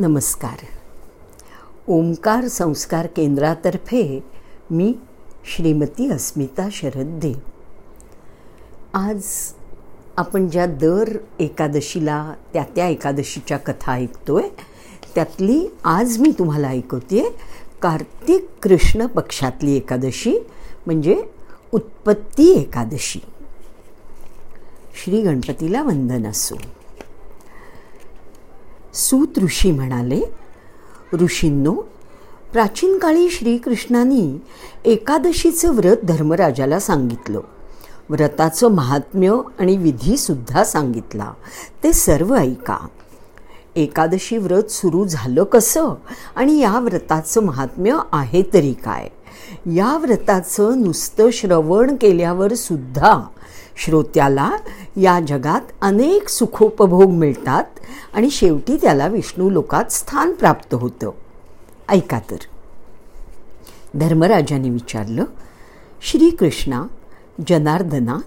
नमस्कार. 0.00 0.56
ओंकार 1.88 2.48
संस्कार 2.48 3.06
केंद्रातर्फे 3.06 4.24
मी 4.70 4.94
श्रीमती 5.44 6.10
अस्मिता 6.10 6.68
शरद. 6.72 7.18
देव 7.22 7.38
आज 8.94 9.22
आपण 10.16 10.48
ज्या 10.48 10.66
दर 10.66 11.16
एकादशीला 11.38 12.34
त्या 12.52 12.64
त्या 12.76 12.88
एकादशीच्या 12.88 13.56
कथा 13.56 13.92
ऐकतोय 13.92 14.48
त्यातली 15.14 15.66
आज 15.84 16.18
मी 16.18 16.32
तुम्हाला 16.38 16.68
ऐकवते 16.68 17.36
कार्तिक 17.82 18.46
कृष्ण 18.62 19.06
पक्षातली 19.06 19.76
एकादशी 19.76 20.38
म्हणजे 20.86 21.24
उत्पत्ती 21.72 22.52
एकादशी. 22.52 23.20
श्री 25.04 25.22
गणपतीला 25.22 25.82
वंदन 25.82 26.26
असो. 26.26 26.54
सूत 28.96 29.38
ऋषी 29.38 29.72
म्हणाले 29.72 30.22
ऋषींनो 31.12 31.72
प्राचीन 32.52 32.98
काळी 32.98 33.30
श्रीकृष्णांनी 33.30 34.38
एकादशीचं 34.84 35.74
व्रत 35.74 35.96
धर्मराजाला 36.04 36.80
सांगितलं. 36.80 37.40
व्रताचं 38.10 38.68
महात्म्य 38.68 39.40
आणि 39.58 39.76
विधीसुद्धा 39.76 40.64
सांगितला. 40.64 41.32
ते 41.84 41.92
सर्व 41.92 42.34
ऐका. 42.34 42.76
एकादशी 43.76 44.36
व्रत 44.36 44.70
सुरू 44.70 45.04
झालं 45.04 45.44
कसं 45.44 45.88
आणि 46.36 46.58
या 46.58 46.78
व्रताचं 46.78 47.42
महात्म्य 47.42 47.98
आहे 48.12 48.42
तरी 48.54 48.72
काय? 48.72 49.08
या 49.74 49.98
व्रताचं 49.98 50.82
नुसतं 50.82 51.30
श्रवण 51.30 51.96
केल्यावर 51.96 52.54
सुद्धा 52.54 53.20
श्रोत्याला 53.76 54.50
या 54.96 55.20
जगात 55.28 55.60
अनेक 55.80 56.28
सुखोपभोग 56.28 57.10
मिळतात 57.10 57.64
आणि 58.14 58.30
शेवटी 58.30 58.76
त्याला 58.76 59.06
विष्णू 59.06 59.50
लोकात 59.50 59.92
स्थान 59.92 60.32
प्राप्त 60.32 60.74
होतं. 60.74 61.10
ऐका 61.88 62.18
तर. 62.30 62.36
धर्मराजाने 63.94 64.70
विचारलं 64.70 65.24
श्रीकृष्णा 66.02 66.82
जनार्दना 67.48 68.18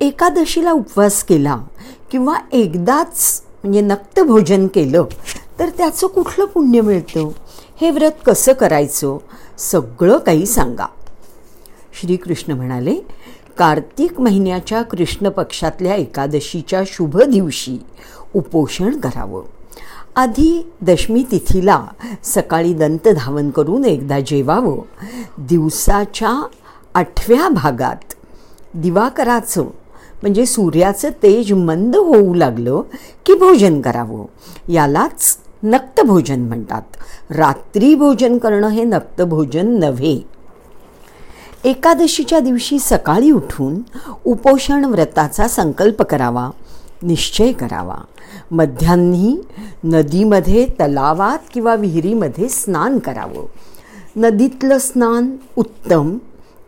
एकादशीला 0.00 0.72
उपवास 0.72 1.24
केला 1.24 1.64
किंवा 2.10 2.34
एकदाच 2.52 3.42
म्हणजे 3.62 3.80
नक्त 3.80 4.20
भोजन 4.20 4.66
केलं 4.66 5.04
तर 5.58 5.68
त्याचं 5.68 6.06
कुठलं 6.06 6.44
पुण्य 6.44 6.80
मिळतं? 6.80 7.28
हे 7.80 7.90
व्रत 7.90 8.10
कसं 8.26 8.52
करायचं? 8.52 9.18
सगळं 9.58 10.18
काही 10.18 10.46
सांगा. 10.46 10.86
श्रीकृष्ण 12.00 12.52
म्हणाले 12.52 12.96
कार्तिक 13.58 14.20
महिन्याच्या 14.20 14.82
कृष्ण 14.82 15.28
पक्षातल्या 15.28 15.94
एकादशीच्या 15.94 16.82
शुभ 16.86 17.22
दिवशी 17.22 17.78
उपोषण 18.34 19.00
करावं. 19.00 19.42
आधी 20.16 20.70
दशमी 20.80 21.24
तिथीला 21.30 21.86
सकाळी 22.24 22.74
दंत 22.74 23.08
धावन 23.08 23.50
करून 23.50 23.84
एकदा 23.84 24.20
जेवावं. 24.20 24.78
दिवसाच्या 25.38 26.46
आठव्या 26.94 27.48
भागात 27.48 28.14
दिवाकराचं 28.74 29.62
म्हणजे 30.22 30.46
सूर्याचं 30.46 31.10
तेज 31.10 31.52
मंद 31.52 31.96
होऊ 31.96 32.34
लागलं 32.34 32.82
की 33.26 33.34
भोजन 33.34 33.80
करावं. 33.80 34.24
यालाच 34.72 35.38
नक्तभोजन 35.62 36.40
म्हणतात. 36.40 36.82
रात्री 37.30 37.94
भोजन 37.94 38.38
करणं 38.38 38.68
हे 38.68 38.84
नक्तभोजन 38.84 39.78
नव्हे. 39.78 40.33
एकादशीच्या 41.64 42.40
दिवशी 42.40 42.78
सकाळी 42.78 43.30
उठून 43.30 43.80
उपोषण 44.24 44.84
व्रताचा 44.84 45.48
संकल्प 45.48 46.02
करावा 46.02 46.50
निश्चय 47.02 47.52
करावा. 47.52 47.96
मध्यान्ही 48.50 49.40
नदीमध्ये 49.84 50.66
तलावात 50.66 51.38
किंवा 51.52 51.74
विहिरीमध्ये 51.74 52.48
स्नान 52.48 52.98
करावं. 52.98 53.46
नदीतलं 54.16 54.78
स्नान 54.78 55.36
उत्तम 55.56 56.18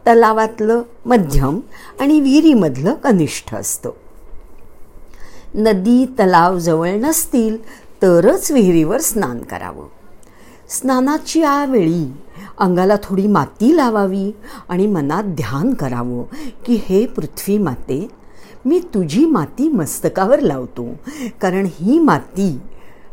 तलावातलं 0.06 0.82
मध्यम 1.06 1.60
आणि 2.00 2.21
विहिरीमधलं 2.21 2.94
कनिष्ठ 2.94 3.54
असतं. 3.54 3.91
नदी 5.54 6.04
तलाव 6.04 6.59
जवळ 6.59 6.88
नसतील 6.88 7.56
तरच 8.03 8.50
विहिरीवर 8.53 9.00
स्नान 9.00 9.38
करावं. 9.38 9.96
स्नानाची 10.69 11.43
वेळी 11.69 12.12
अंगाला 12.59 12.97
थोडी 13.03 13.27
माती 13.27 13.77
लावावी 13.77 14.31
आणि 14.69 14.87
मनात 14.87 15.25
ध्यान 15.25 15.75
करावं 15.75 16.22
की 16.66 16.81
हे 16.88 17.06
पृथ्वी 17.06 17.59
माते 17.59 18.09
मी 18.65 18.81
तुझी 18.94 19.27
माती 19.27 19.69
मस्तकावर 19.69 20.41
लावतो. 20.41 20.88
कारण 21.41 21.66
ही 21.81 21.99
माती 21.99 22.59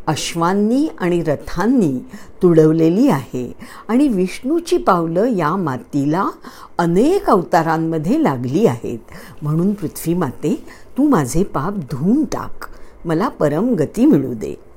अश्वांनी 0.08 0.88
आणि 1.00 1.24
रथांनी 1.24 2.00
तुडवलेली 2.44 3.08
आहे 3.08 3.54
आणि 3.88 4.08
विष्णूची 4.08 4.78
पावलं 4.78 5.26
या 5.26 5.56
मातीला 5.56 6.30
अनेक 6.78 7.30
अवतारांमध्ये 7.30 8.24
लागली 8.24 8.66
आहेत. 8.66 9.00
म्हणून 9.42 9.74
पृथ्वी 9.74 10.14
माते 10.14 10.64
तू 10.98 11.08
माझे 11.08 11.44
पाप 11.44 11.74
धुवून 11.74 12.24
टाक. 12.24 12.66
मला 13.06 13.28
परम 13.28 13.74
गती 13.74 14.06
मिळू 14.06 14.34
दे. 14.34 14.73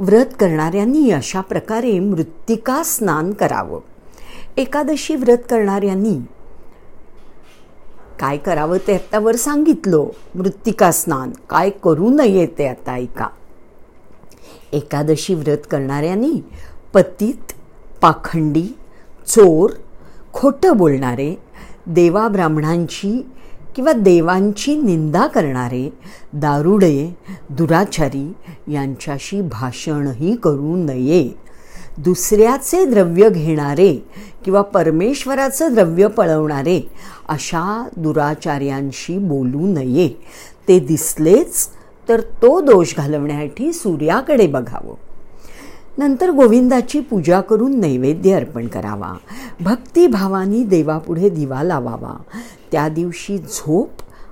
व्रत 0.00 0.26
करणाऱ्यांनी 0.40 1.10
अशा 1.10 1.40
प्रकारे 1.40 1.98
मृत्तिका 1.98 2.82
स्नान 2.82 3.32
करावं. 3.32 3.80
एकादशी 4.56 5.16
व्रत 5.16 5.38
करणाऱ्यांनी 5.50 6.14
काय 8.20 8.36
करावं 8.36 8.78
ते 8.86 8.94
आत्तावर 8.94 9.36
सांगितलं. 9.36 10.04
मृत्तिका 10.34 10.92
स्नान. 10.92 11.30
काय 11.50 11.70
करू 11.70 12.10
नये 12.10 12.46
ते 12.46 12.66
आता 12.66 12.92
ऐका. 12.92 13.28
एकादशी 14.72 15.34
व्रत 15.34 15.66
करणाऱ्यांनी 15.70 16.40
पतीत 16.94 17.52
पाखंडी 18.02 18.66
चोर 19.26 19.70
खोटं 20.32 20.76
बोलणारे 20.76 21.34
देवा 21.86 22.28
ब्राह्मणांची 22.28 23.26
किंवा 23.74 23.92
देवांची 23.92 24.76
निंदा 24.76 25.26
करणारे 25.26 25.92
दारुडे 26.32 27.16
दुराचारी 27.50 28.32
यांच्याशी 28.72 29.40
भाषणही 29.40 30.36
करू 30.36 30.76
नये. 30.76 31.30
दुसऱ्याचे 31.98 32.84
द्रव्य 32.84 33.30
घेणारे 33.30 34.06
किंवा 34.44 34.62
परमेश्वराचं 34.62 35.74
द्रव्य 35.74 36.06
पळवणारे 36.06 36.90
अशा 37.28 37.88
दुराचार्यांशी 37.96 39.18
बोलू 39.18 39.66
नये. 39.74 40.08
ते 40.68 40.78
दिसलेच 40.78 41.68
तर 42.08 42.20
तो 42.20 42.60
दोष 42.60 42.96
घालवण्यासाठी 42.96 43.72
सूर्याकडे 43.72 44.46
बघावं. 44.46 44.94
नंतर 45.98 46.30
गोविंदाची 46.30 47.00
पूजा 47.00 47.40
करून 47.40 47.80
नैवेद्य 47.80 48.34
अर्पण 48.34 48.66
करावा. 48.66 49.16
भक्तिभावानी 49.60 50.64
देवापुढे 50.64 51.28
दिवा 51.28 51.62
लावावा. 51.62 52.22
त्या 52.74 52.88
दिवशी 52.88 53.38
झोप 53.38 53.90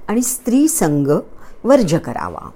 आणि 0.09 0.23
स्त्री 0.23 0.69
संग 0.69 1.07
वर्ज 1.65 1.95
करावा. 1.95 2.51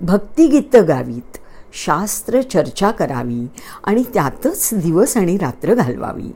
भक्तिगीतं 0.00 0.88
गावीत 0.88 1.38
शास्त्र 1.72 2.40
चर्चा 2.42 2.90
करावी 2.90 3.46
आणि 3.84 4.02
त्यातच 4.14 4.70
दिवस 4.72 5.16
आणि 5.16 5.36
रात्र 5.36 5.74
घालवावी. 5.74 6.32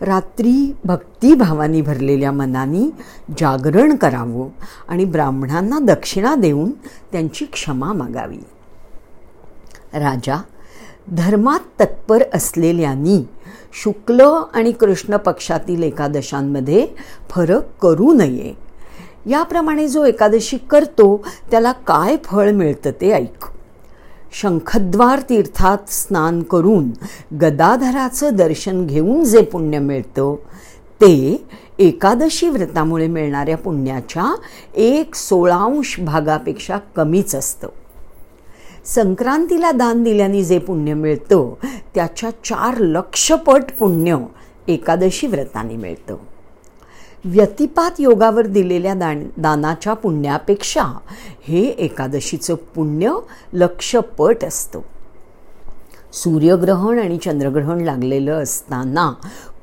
रात्री 0.00 0.76
भक्तिभावानी 0.84 1.82
भरलेल्या 1.82 2.32
मनाने 2.32 2.90
जागरण 3.38 3.96
करावं 3.96 4.48
आणि 4.88 5.04
ब्राह्मणांना 5.04 5.78
दक्षिणा 5.78 6.34
देऊन 6.34 6.70
त्यांची 7.12 7.44
क्षमा 7.44 7.92
मागावी. 7.92 8.44
राजा 9.92 10.42
धर्मात 11.10 11.60
तत्पर 11.80 12.22
असलेल्यांनी 12.34 13.22
शुक्ल 13.82 14.20
आणि 14.54 14.72
कृष्ण 14.72 15.16
पक्षातील 15.16 15.82
एकादशांमध्ये 15.82 16.86
फरक 17.30 17.62
करू 17.82 18.12
नये. 18.12 18.52
याप्रमाणे 19.26 19.88
जो 19.88 20.04
एकादशी 20.04 20.58
करतो 20.58 21.24
त्याला 21.50 21.72
काय 21.72 22.16
फळ 22.24 22.50
मिळतं 22.50 22.90
ते 23.00 23.10
ऐक. 23.12 23.44
शंखद्वार 24.32 25.20
तीर्थात 25.20 25.78
स्नान 25.88 26.42
करून 26.42 26.90
गदाधराचं 27.40 28.36
दर्शन 28.36 28.86
घेऊन 28.86 29.24
जे 29.24 29.42
पुण्य 29.42 29.78
मिळतं 29.78 30.34
ते 31.00 31.46
एकादशी 31.78 32.48
व्रतामुळे 32.48 33.06
मिळणाऱ्या 33.06 33.56
पुण्याच्या 33.56 34.34
एक 34.74 35.14
सोळांश 35.14 36.00
भागापेक्षा 36.00 36.78
कमीच 36.96 37.34
असतं. 37.34 37.68
संक्रांतीला 38.86 39.70
दान 39.72 40.02
दिल्याने 40.02 40.44
जे 40.44 40.58
पुण्य 40.58 40.94
मिळतं 40.94 41.54
त्याच्या 41.94 42.30
चार 42.30 42.78
लक्षपट 42.78 43.62
पुण्य 43.78 44.16
एकादशी 44.68 45.26
व्रताने 45.26 45.76
मिळतं. 45.76 46.16
व्यतिपात 47.24 47.90
योगावर 47.98 48.46
दिलेल्या 48.46 48.94
दान 48.94 49.28
दानाच्या 49.36 49.94
पुण्यापेक्षा 49.94 50.82
हे 51.42 51.66
एकादशीचं 51.66 52.54
पुण्य 52.54 53.12
लक्षपट 53.52 54.44
असतं. 54.44 54.80
सूर्यग्रहण 56.12 56.98
आणि 56.98 57.18
चंद्रग्रहण 57.18 57.80
लागलेलं 57.80 58.42
असताना 58.42 59.12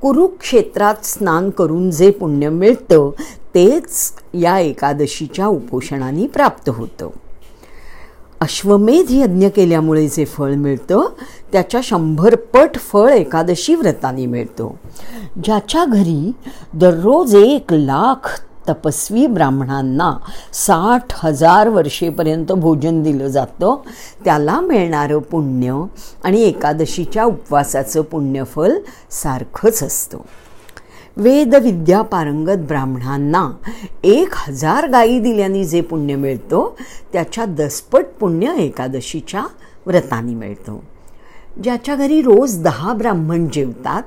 कुरुक्षेत्रात 0.02 1.06
स्नान 1.06 1.50
करून 1.50 1.92
जे 1.92 2.12
पुण्य 2.12 2.50
मिळतं 2.50 3.12
तेच 3.56 4.14
या 4.34 4.60
एकादशीच्या 4.60 5.48
उपोषणाने 5.48 6.28
प्राप्त 6.28 6.70
होतं. 6.70 7.10
अश्वमेध 8.42 9.06
यज्ञ 9.10 9.48
केल्यामुळे 9.48 10.08
जे 10.08 10.26
फळ 10.26 10.54
मिळतं 10.54 11.02
त्याच्या 11.52 11.82
शंभर 11.84 12.36
पट 12.36 12.78
फळ 12.78 13.10
एकादशी 13.10 13.76
व्रताने 13.76 14.26
मिळतो. 14.26 14.80
ज्याच्या 15.44 15.86
घरी 15.86 16.32
दररोज 16.74 17.36
एक 17.36 17.74
लाख 17.74 18.42
तपस्वी 18.70 19.28
ब्राह्मणांना 19.28 20.18
साठ 20.54 21.26
हजार 21.26 21.70
वर्षेपर्यंत 21.70 22.52
भोजन 22.52 23.04
दिलं 23.04 23.28
जातं. 23.28 23.76
त्याला 24.26 24.60
मिळणारं 24.60 25.20
पुण्य 25.20 25.84
आणि 26.24 26.42
एकादशीच्या 26.42 27.24
उपवासाचं 27.24 28.02
पुण्यफल 28.02 28.78
सारखंच 29.12 29.84
असतं. 29.84 30.18
वेदविद्या 31.18 32.02
पारंगत 32.02 32.58
ब्राह्मणांना 32.58 33.52
एक 34.04 34.30
हजार 34.34 34.88
गायी 34.88 35.20
दिल्याने 35.20 35.64
जे 35.64 35.82
पुण्य 35.82 36.16
मिळतो 36.16 36.78
त्याच्या 37.14 37.46
दसपट 37.46 38.06
पुण्य 38.20 38.54
एकादशीच्या 38.58 39.46
व्रताने 39.86 40.34
मिळतो. 40.34 40.84
ज्याच्या 41.64 41.96
घरी 41.96 42.22
रोज 42.22 42.64
दहा 42.64 42.94
ब्राह्मण 42.94 43.48
जेवतात 43.54 44.04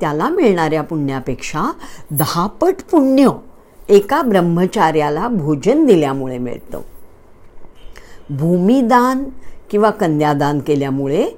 त्याला 0.00 0.28
मिळणाऱ्या 0.28 0.82
पुण्यापेक्षा 0.82 1.72
दहापट 2.10 2.74
पुण्य 2.90 3.28
एका 3.88 4.22
ब्रह्मचार्याला 4.22 5.28
भोजन 5.28 5.86
दिल्यामुळे 5.86 6.38
मिळतं. 6.38 6.80
भूमिदान 8.30 9.24
किंवा 9.70 9.90
कन्यादान 9.90 10.60
केल्यामुळे 10.60 11.28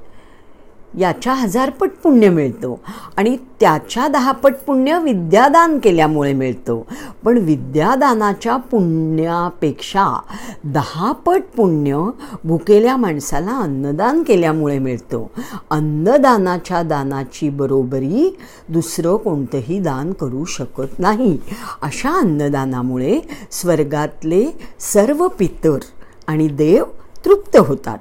याच्या 0.99 1.35
हजारपट 1.35 1.91
पुण्य 2.03 2.29
मिळतो. 2.29 2.81
आणि 3.17 3.37
त्याच्या 3.61 4.09
दहापट 4.09 4.55
पुण्य 4.67 4.99
विद्यादान 5.03 5.79
केल्यामुळे 5.79 6.33
मिळतो. 6.33 6.87
पण 7.25 7.39
विद्यादानाच्या 7.39 8.57
पुण्यापेक्षा 8.57 10.21
दहापट 10.65 11.43
पुण्य 11.57 12.11
भुकेल्या 12.45 12.97
माणसाला 12.97 13.51
अन्नदान 13.51 14.23
केल्यामुळे 14.23 14.79
मिळतो. 14.79 15.31
अन्नदानाच्या 15.71 16.83
दानाची 16.83 17.49
बरोबरी 17.49 18.37
दुसरं 18.69 19.17
कोणतंही 19.17 19.81
दान 19.81 20.13
करू 20.13 20.45
शकत 20.45 20.99
नाही. 20.99 21.39
अशा 21.83 22.11
अन्नदानामुळे 22.11 23.21
स्वर्गातले 23.51 24.47
सर्व 24.81 25.29
पितर 25.29 25.79
आणि 26.27 26.49
देव 26.49 26.85
तृप्त 27.25 27.57
होतात. 27.57 27.99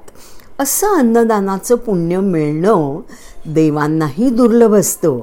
असं 0.58 0.98
अन्नदानाचं 0.98 1.74
पुण्य 1.74 2.20
मिळणं 2.20 3.00
देवांनाही 3.46 4.30
दुर्लभ 4.30 4.74
असतं. 4.74 5.20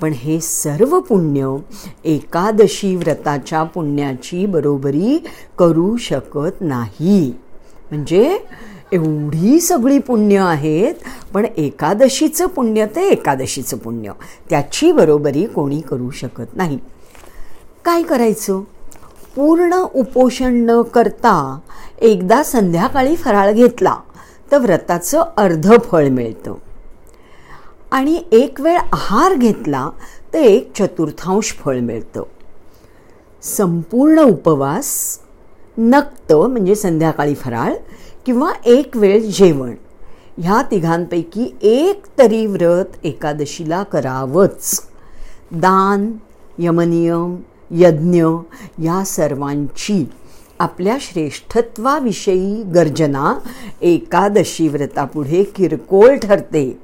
पण 0.00 0.12
हे 0.12 0.40
सर्व 0.40 1.00
पुण्य 1.00 1.56
एकादशी 2.04 2.96
व्रताच्या 2.96 3.62
पुण्याची 3.62 4.46
बरोबरी 4.46 5.24
करू 5.58 5.96
शकत 5.96 6.60
नाही. 6.60 7.32
म्हणजे 7.90 8.38
एवढी 8.92 9.60
सगळी 9.60 9.98
पुण्य 9.98 10.38
आहेत 10.38 10.94
पण 11.34 11.46
एकादशीचं 11.56 12.46
पुण्य 12.46 12.86
ते 12.86 13.08
एकादशीचं 13.08 13.76
पुण्य. 13.76 14.12
त्याची 14.50 14.92
बरोबरी 14.92 15.46
कोणी 15.46 15.80
करू 15.80 16.10
शकत 16.10 16.56
नाही. 16.56 16.78
काय 17.84 18.02
करायचं? 18.02 18.60
पूर्ण 19.36 19.74
उपोषण 19.94 20.54
न 20.54 20.82
करता 20.82 21.58
एकदा 22.00 22.42
संध्याकाळी 22.42 23.16
फराळ 23.16 23.52
घेतला. 23.52 23.96
तर 24.52 24.58
व्रताचं 24.58 25.24
अर्ध 25.36 25.80
फळ 25.84 26.08
मिळतं. 26.08 26.54
आणि 27.90 28.24
एक 28.32 28.60
वेळ 28.60 28.78
आहार 28.78 29.34
घेतला 29.34 29.90
तर 30.34 30.38
एक 30.38 30.72
चतुर्थांश 30.78 31.52
फळ 31.52 31.78
मिळतं. 31.78 32.22
संपूर्ण 33.42 34.18
उपवास 34.18 35.18
नक्त 35.78 36.32
म्हणजे 36.32 36.74
संध्याकाळी 36.74 37.34
फराळ 37.34 37.74
किंवा 38.26 38.52
एक 38.64 38.96
वेळ 38.96 39.22
जेवण. 39.22 39.74
ह्या 40.38 40.62
तिघांपैकी 40.70 41.54
एक 41.62 42.02
तरी 42.18 42.46
व्रत 42.46 43.04
एकादशीला 43.04 43.82
करावंच. 43.82 44.80
दान 45.52 46.12
यमनियम 46.58 47.36
यज्ञ 47.70 48.24
या 48.78 49.04
सर्वांची 49.04 50.10
आपल्या 50.62 50.96
श्रेष्ठत्वाविषयी 51.00 52.62
गर्जना 52.62 53.38
एकादशी 53.80 54.68
व्रतापुढे 54.68 55.42
किरकोळ 55.42 56.16
ठरते. 56.16 56.78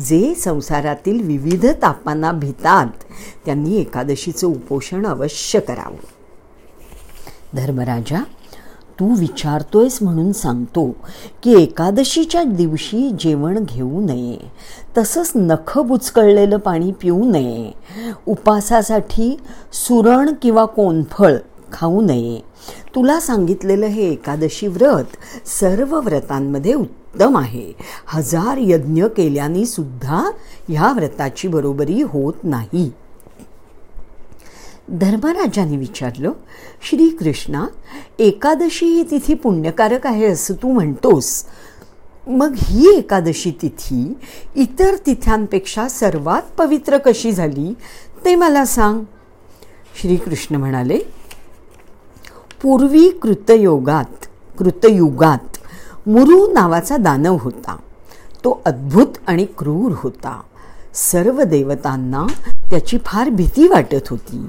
जे 0.00 0.34
संसारातील 0.34 1.26
विविध 1.26 1.66
तापांना 1.66 2.32
भितात 2.32 2.86
त्यांनी 3.44 3.76
एकादशीचं 3.76 4.46
उपोषण 4.46 5.06
अवश्य 5.06 5.60
करावं. 5.60 6.06
धर्मराजा 7.54 8.22
तू 9.00 9.14
विचारतोयस 9.18 9.98
म्हणून 10.02 10.32
सांगतो 10.32 10.90
की 11.42 11.62
एकादशीच्या 11.62 12.42
दिवशी 12.42 13.10
जेवण 13.10 13.64
घेऊ 13.68 14.00
नये. 14.00 14.38
तसंच 14.98 15.32
नख 15.34 15.78
बुचकळलेलं 15.78 16.56
पाणी 16.56 16.92
पिऊ 16.92 17.30
नये. 17.30 17.70
उपासासाठी 18.26 19.36
सुरण 19.72 20.30
किंवा 20.42 20.64
कोनफळ 20.64 21.34
खाऊ 21.74 22.00
नये. 22.00 22.40
तुला 22.94 23.20
सांगितलेलं 23.20 23.86
हे 23.86 24.10
एकादशी 24.10 24.66
व्रत 24.66 25.48
सर्व 25.48 26.00
व्रतांमध्ये 26.00 26.74
उत्तम 26.74 27.36
आहे. 27.36 27.72
हजार 28.06 28.58
यज्ञ 28.60 29.04
केल्याने 29.06 29.66
सुद्धा 29.66 30.30
ह्या 30.68 30.92
व्रताची 30.92 31.48
बरोबरी 31.48 32.02
होत 32.02 32.44
नाही. 32.44 32.90
धर्मराजाने 34.88 35.76
विचारलं 35.76 36.32
श्रीकृष्णा 36.82 37.66
एकादशी 38.18 38.86
ही 38.86 39.02
तिथी 39.10 39.34
पुण्यकारक 39.34 40.06
आहे 40.06 40.24
असं 40.24 40.54
तू 40.54 40.72
म्हणतोस. 40.72 41.44
मग 42.26 42.52
ही 42.56 42.96
एकादशी 42.96 43.52
तिथी 43.62 44.12
इतर 44.56 44.94
तिथ्यांपेक्षा 45.06 45.88
सर्वात 45.88 46.42
पवित्र 46.58 46.98
कशी 46.98 47.32
झाली? 47.32 47.74
ते 48.24 48.34
मला 48.34 48.64
सांग. 48.64 49.00
श्रीकृष्ण 50.02 50.56
म्हणाले 50.56 50.98
पूर्वी 52.64 53.08
कृतयोगात 53.08 54.26
कृतयुगात 54.58 55.56
मुरू 56.08 56.52
नावाचा 56.52 56.96
दानव 56.96 57.36
होता. 57.40 57.76
तो 58.44 58.62
अद्भुत 58.64 59.08
आणि 59.26 59.46
क्रूर 59.58 59.92
होता. 59.96 60.40
सर्व 60.94 61.42
देवतांना 61.42 62.26
त्याची 62.70 62.98
फार 63.04 63.28
भीती 63.28 63.68
वाटत 63.68 64.08
होती. 64.10 64.46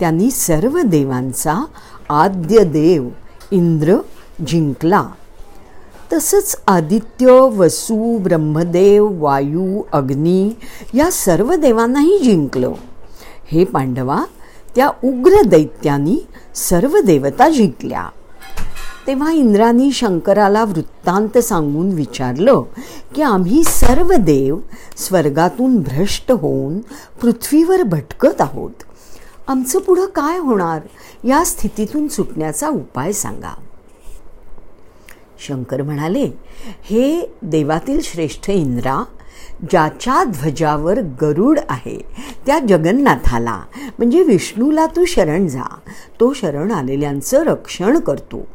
त्यांनी 0.00 0.30
सर्व 0.30 0.80
देवांचा 0.80 1.64
आद्य 2.10 2.64
देव 2.64 3.08
इंद्र 3.50 3.96
जिंकला. 4.46 5.04
तसंच 6.12 6.56
आदित्य 6.66 7.32
वसू 7.32 8.18
ब्रह्मदेव 8.18 9.24
वायू 9.24 9.82
अग्नी 9.92 10.50
या 10.94 11.10
सर्व 11.10 11.54
देवांनाही 11.54 12.18
जिंकलं. 12.18 12.72
हे 13.46 13.64
पांडवा 13.64 14.24
त्या 14.76 14.88
उग्र 15.04 15.32
दैत्यांनी 15.46 16.26
सर्व 16.58 17.00
देवता 17.00 17.48
जिंकल्या. 17.48 18.08
तेव्हा 19.06 19.32
इंद्रानी 19.32 19.92
शंकराला 19.92 20.64
वृत्तांत 20.64 21.38
सांगून 21.38 21.88
विचारलं 21.92 22.62
की 23.14 23.22
आम्ही 23.22 23.64
सर्व 23.64 24.12
देव 24.12 24.58
स्वर्गातून 24.96 25.78
भ्रष्ट 25.78 26.32
होऊन 26.32 26.78
पृथ्वीवर 27.22 27.82
भटकत 27.82 28.40
आहोत. 28.40 28.70
आमचं 29.48 29.78
पुढं 29.78 30.06
काय 30.06 30.38
होणार? 30.38 30.80
या 31.24 31.44
स्थितीतून 31.44 32.08
सुटण्याचा 32.08 32.68
उपाय 32.68 33.12
सांगा. 33.12 33.54
शंकर 35.46 35.82
म्हणाले 35.82 36.24
हे 36.82 37.34
देवातील 37.42 38.00
श्रेष्ठ 38.02 38.50
इंद्रा 38.50 39.04
ज्याच्या 39.70 40.24
ध्वजावर 40.24 41.00
गरुड 41.22 41.58
आहे 41.68 41.98
त्या 42.46 42.58
जगन्नाथाला. 42.58 43.62
म्हणजे 43.98 44.22
विष्णूला 44.22 44.86
तू 44.86 45.04
शरण 45.04 45.46
जा. 45.46 45.78
तो 46.20 46.32
शरण 46.32 46.70
आलेल्यांचं 46.70 47.44
रक्षण 47.44 47.98
करतो. 47.98 48.46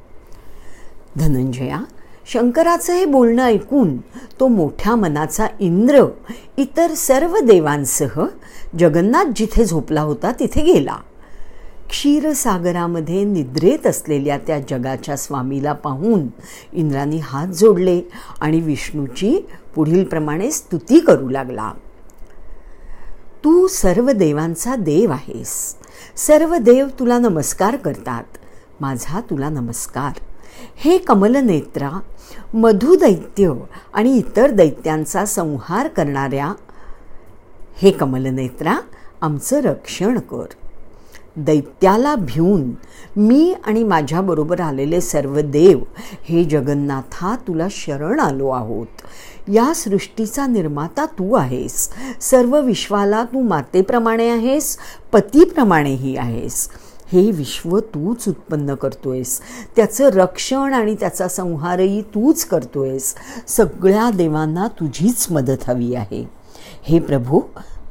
धनंजया 1.16 1.84
शंकराचं 2.34 2.94
हे 2.94 3.06
बोलणं 3.06 3.44
ऐकून 3.44 3.98
तो 4.40 4.48
मोठ्या 4.48 4.96
मनाचा 4.96 5.48
इंद्र 5.60 6.06
इतर 6.58 6.94
सर्व 6.94 7.38
देवांसह 7.40 8.22
जगन्नाथ 8.80 9.26
जिथे 9.36 9.66
झोपला 9.66 10.02
होता 10.02 10.32
तिथे 10.32 10.62
गेला. 10.62 10.96
क्षीरसागरामध्ये 11.94 13.24
निद्रेत 13.24 13.88
असलेल्या 13.88 14.38
त्या 14.38 14.60
जगाच्या 14.60 15.18
स्वामीला 15.18 15.74
पाहून 15.74 16.28
इंद्राने 16.74 17.18
हात 17.18 17.48
जोडले 17.48 18.02
आणि 18.42 18.60
विष्णूची 18.60 19.50
पुढीलप्रमाणे 19.76 20.52
स्तुती 20.52 21.00
करू 21.00 21.30
लागला. 21.30 21.72
तू 23.44 23.68
सर्व 23.68 24.12
देवांचा 24.12 24.76
देव 24.76 25.12
आहेस. 25.12 25.76
सर्व 26.16 26.58
देव 26.58 26.88
तुला 27.00 27.20
नमस्कार 27.20 27.76
करतात. 27.76 28.24
माझा 28.82 29.20
तुला 29.20 29.50
नमस्कार. 29.50 30.20
हे 30.76 30.98
कमलनेत्रा 30.98 32.00
मधुदैत्य 32.54 33.54
आणि 33.94 34.18
इतर 34.18 34.52
दैत्यांचा 34.52 35.26
संहार 35.26 35.88
करणाऱ्या 35.88 36.54
हे 37.76 37.92
कमलनेत्रा 37.92 38.80
आमचं 39.22 39.62
रक्षण 39.62 40.20
कर. 40.20 40.46
दैत्याला 41.38 42.16
भिवून 42.16 42.72
मी 43.16 43.56
आणि 43.66 43.84
माझ्याबरोबर 43.84 44.62
आलेले 44.62 45.02
सर्व 45.02 45.40
देव 45.40 45.80
हे 46.24 46.44
जगन्नाथा 46.44 47.36
तुला 47.36 47.68
शरण 47.72 48.20
आलो 48.20 48.50
आहोत. 48.50 48.88
या 49.48 49.74
सृष्टीचा 49.76 50.48
निर्माता 50.48 51.06
तू 51.06 51.34
आहेस. 51.34 51.90
सर्व 52.22 52.62
विश्वाला 52.62 53.24
तू 53.24 53.42
मातेप्रमाणे 53.42 54.30
आहेस 54.30 54.78
पतीप्रमाणेही 55.12 56.18
आहेस. 56.18 56.70
हे 57.12 57.32
विश्व 57.32 57.80
तूच 57.80 58.28
उत्पन्न 58.28 58.76
करतोयस. 58.76 59.40
त्याचं 59.76 60.10
रक्षण 60.10 60.74
आणि 60.74 60.96
त्याचा 61.00 61.28
संहारही 61.28 62.02
तूच 62.02 62.46
करतोयस. 62.46 63.16
सगळ्या 63.48 64.10
देवांना 64.10 64.68
तुझीच 64.68 65.28
मदत 65.32 65.70
हवी 65.70 65.96
आहे. 65.96 66.30
हे 66.84 67.00
प्रभू 67.00 67.42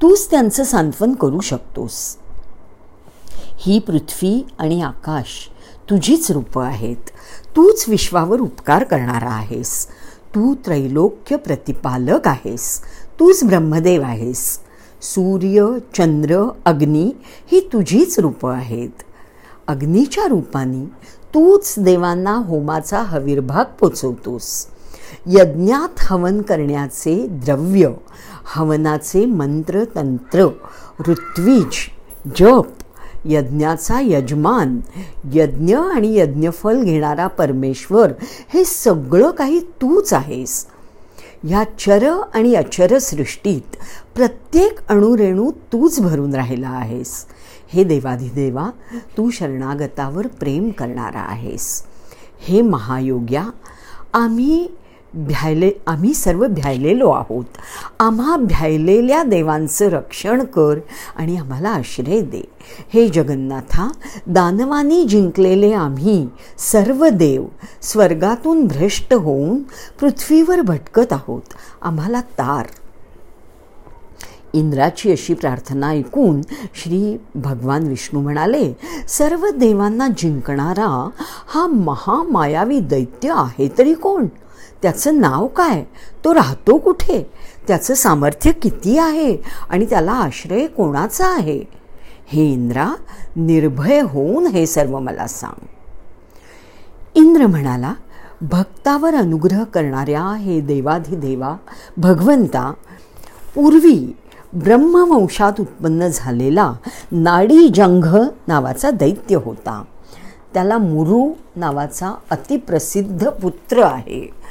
तूच 0.02 0.30
त्यांचं 0.30 0.64
सांत्वन 0.64 1.12
करू 1.12 1.40
शकतोस. 1.40 2.16
ही 3.58 3.78
पृथ्वी 3.78 4.46
आणि 4.58 4.82
आकाश 4.82 5.50
तुझीच 5.90 6.30
रूपं 6.30 6.64
आहेत. 6.64 7.10
तूच 7.56 7.84
विश्वावर 7.88 8.40
उपकार 8.40 8.84
करणारा 8.84 9.30
आहेस. 9.30 9.86
तू 10.34 10.54
त्रैलोक्य 10.54 11.36
प्रतिपालक 11.36 12.28
आहेस. 12.28 12.80
तूच 13.20 13.44
ब्रह्मदेव 13.44 14.02
आहेस. 14.02 14.58
सूर्य 15.02 15.66
चंद्र 15.96 16.48
अग्नी 16.64 17.12
ही 17.52 17.68
तुझीच 17.72 18.18
रूपं 18.18 18.52
आहेत. 18.52 19.02
अग्नीच्या 19.68 20.26
रूपाने 20.26 20.84
तूच 21.34 21.74
देवांना 21.78 22.34
होमाचा 22.34 23.02
हविर्भाग 23.02 23.64
पोचवतोस. 23.64 24.66
यज्ञात 25.26 26.00
हवन 26.00 26.42
करण्याचे 26.42 27.26
द्रव्य 27.26 27.88
हवनाचे 28.44 29.26
मंत्र 29.26 29.84
तंत्र 29.96 30.48
ऋत्विज 31.08 31.72
जप 32.38 32.81
यज्ञाचा 33.24 34.00
यजमान 34.00 34.80
यज्ञ 35.32 35.76
आणि 35.76 36.18
यज्ञफल 36.18 36.82
घेणारा 36.82 37.26
परमेश्वर 37.26 38.12
हे 38.54 38.64
सगळं 38.64 39.30
काही 39.30 39.60
तूच 39.60 40.12
आहेस. 40.12 40.66
ह्या 41.42 41.64
चर 41.78 42.08
आणि 42.34 42.54
अचर 42.54 42.98
सृष्टीत 42.98 43.76
प्रत्येक 44.14 44.78
अणुरेणू 44.88 45.50
तूच 45.50 46.00
भरून 46.00 46.34
राहिला 46.34 46.68
आहेस. 46.68 47.26
हे 47.72 47.84
देवाधिदेवा 47.84 48.70
तू 49.16 49.30
शरणागतावर 49.30 50.26
प्रेम 50.26 50.70
करणारा 50.70 51.20
आहेस. 51.20 51.82
हे 52.40 52.62
महायोग्या 52.62 53.44
आम्ही 54.14 54.68
भ्यायले 55.14 55.70
आम्ही 55.86 56.14
सर्व 56.14 56.46
भ्यायलेलो 56.46 57.10
आहोत. 57.10 57.44
आम्हा 58.00 58.36
भ्यायलेल्या 58.36 59.22
देवांचं 59.22 59.88
रक्षण 59.88 60.44
कर 60.44 60.78
आणि 61.16 61.36
आम्हाला 61.36 61.68
आश्रय 61.68 62.20
दे. 62.20 62.42
हे 62.94 63.08
जगन्नाथा 63.08 63.88
दानवानी 64.26 65.04
जिंकलेले 65.04 65.72
आम्ही 65.72 66.28
सर्व 66.58 67.08
देव 67.08 67.44
स्वर्गातून 67.82 68.66
भ्रष्ट 68.66 69.14
होऊन 69.14 69.62
पृथ्वीवर 70.00 70.60
भटकत 70.60 71.12
आहोत. 71.12 71.42
आम्हाला 71.82 72.20
तार. 72.20 72.66
इंद्राची 74.54 75.12
अशी 75.12 75.34
प्रार्थना 75.34 75.88
ऐकून 75.88 76.40
श्री 76.74 77.16
भगवान 77.34 77.82
विष्णू 77.82 78.20
म्हणाले 78.20 78.72
सर्व 79.08 79.48
देवांना 79.48 80.08
जिंकणारा 80.08 81.08
हा 81.46 81.66
महामायावी 81.66 82.80
दैत्य 82.80 83.32
आहे 83.36 83.68
तरी 83.78 83.94
कोण? 83.94 84.26
त्याचं 84.82 85.20
नाव 85.20 85.46
काय? 85.46 85.84
तो 86.24 86.34
राहतो 86.34 86.78
कुठे? 86.78 87.30
त्याचं 87.68 87.94
सामर्थ्य 87.94 88.52
किती 88.52 88.98
आहे? 88.98 89.36
आणि 89.68 89.86
त्याला 89.86 90.12
आश्रय 90.12 90.66
कोणाचा 90.66 91.26
आहे? 91.26 91.64
हे 92.26 92.52
इंद्रा 92.52 92.94
निर्भय 93.36 94.00
होऊन 94.00 94.46
हे 94.46 94.66
सर्व 94.66 94.98
मला 94.98 95.26
सांग. 95.26 95.66
इंद्र 97.14 97.46
म्हणाला 97.46 97.94
भक्तावर 98.40 99.14
अनुग्रह 99.14 99.64
करणाऱ्या 99.64 100.34
हे 100.34 100.60
देवाधिदेवा 100.60 101.56
भगवंता 101.96 102.72
पूर्वी 103.54 104.16
ब्रह्मवंशात 104.52 105.52
उत्पन्न 105.60 106.08
झालेला 106.08 106.72
नाडी 107.12 107.68
जंघ 107.68 108.16
नावाचा 108.48 108.90
दैत्य 108.90 109.36
होता. 109.36 109.82
त्याला 110.54 110.78
मुरू 110.78 111.32
नावाचा 111.56 112.14
अतिप्रसिद्ध 112.30 113.28
पुत्र 113.28 113.82
आहे. 113.82 114.41